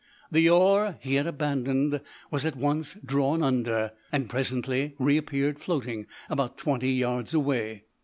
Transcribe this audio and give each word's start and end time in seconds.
The 0.31 0.49
oar 0.49 0.97
he 0.99 1.13
had 1.13 1.27
abandoned 1.27 2.01
was 2.31 2.43
at 2.43 2.55
once 2.55 2.95
drawn 3.05 3.43
under, 3.43 3.91
and 4.11 4.31
presently 4.31 4.95
reappeared 4.97 5.59
floating 5.59 6.07
about 6.27 6.57
twenty 6.57 6.91
yards 6.91 7.35
away. 7.35 7.83